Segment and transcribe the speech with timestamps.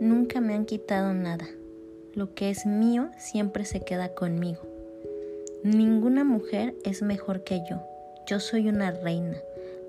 [0.00, 1.46] me han quitado nada.
[2.14, 4.62] Lo que es mío siempre se queda conmigo.
[5.62, 7.82] Ninguna mujer es mejor que yo.
[8.26, 9.36] Yo soy una reina.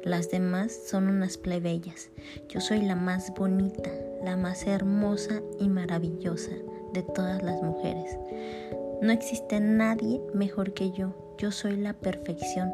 [0.04, 2.10] Las demás son unas plebeyas.
[2.50, 3.90] Yo soy la más bonita,
[4.24, 6.52] la más hermosa y maravillosa
[6.94, 8.18] de todas las mujeres.
[9.02, 11.16] No existe nadie mejor que yo.
[11.38, 12.74] Yo soy la perfección.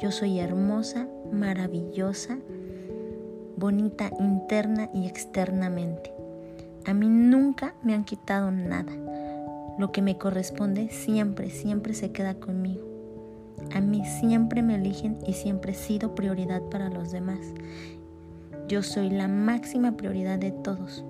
[0.00, 2.38] Yo soy hermosa, maravillosa,
[3.56, 6.17] bonita interna y externamente.
[6.88, 8.90] A mí nunca me han quitado nada.
[9.78, 12.82] Lo que me corresponde siempre, siempre se queda conmigo.
[13.74, 17.40] A mí siempre me eligen y siempre he sido prioridad para los demás.
[18.68, 21.04] Yo soy la máxima prioridad de todos.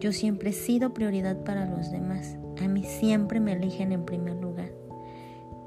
[0.00, 2.38] Yo siempre he sido prioridad para los demás.
[2.64, 4.70] A mí siempre me eligen en primer lugar.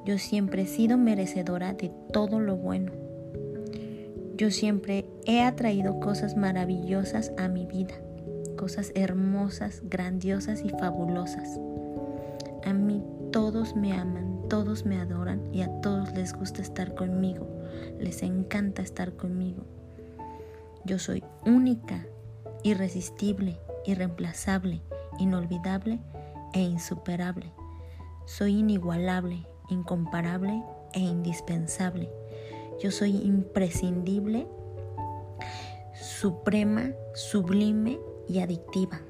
[0.05, 2.93] Yo siempre he sido merecedora de todo lo bueno.
[4.37, 7.93] Yo siempre he atraído cosas maravillosas a mi vida,
[8.58, 11.58] cosas hermosas, grandiosas y fabulosas.
[12.66, 17.48] A mí todos me aman, todos me adoran y a todos les gusta estar conmigo,
[17.98, 19.63] les encanta estar conmigo.
[20.84, 22.05] Yo soy única,
[22.63, 24.82] irresistible, irreemplazable,
[25.20, 26.00] inolvidable
[26.54, 27.54] e insuperable.
[28.26, 30.63] Soy inigualable, incomparable
[30.94, 32.10] e indispensable.
[32.82, 34.48] Yo soy imprescindible,
[35.94, 39.01] suprema, sublime y adictiva.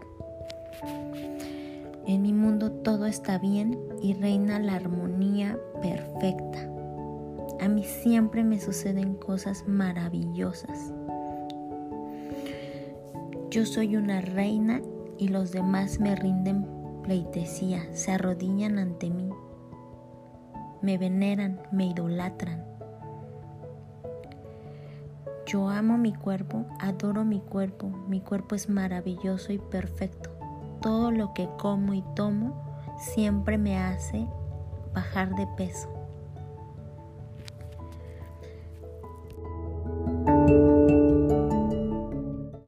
[2.06, 6.70] En mi mundo todo está bien y reina la armonía perfecta.
[7.60, 10.94] A mí siempre me suceden cosas maravillosas.
[13.50, 14.82] Yo soy una reina
[15.18, 16.66] y los demás me rinden
[17.04, 19.30] pleitesía, se arrodillan ante mí,
[20.82, 22.77] me veneran, me idolatran.
[25.48, 30.30] Yo amo mi cuerpo, adoro mi cuerpo, mi cuerpo es maravilloso y perfecto.
[30.82, 34.28] Todo lo que como y tomo siempre me hace
[34.94, 35.97] bajar de peso.